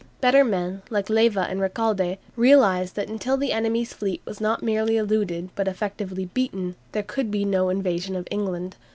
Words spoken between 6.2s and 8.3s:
beaten, there could be no invasion of